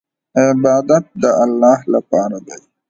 [0.45, 2.59] عبادت د الله لپاره دی.